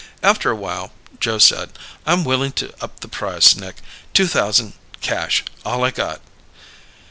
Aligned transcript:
After 0.23 0.49
a 0.49 0.55
while, 0.55 0.93
Joe 1.19 1.37
said, 1.37 1.73
"I'm 2.07 2.23
willing 2.25 2.53
to 2.53 2.73
up 2.81 3.01
the 3.01 3.07
price, 3.07 3.55
Nick. 3.55 3.75
Two 4.15 4.25
thousand 4.25 4.73
cash. 4.99 5.43
All 5.63 5.83
I 5.83 5.91
got." 5.91 6.21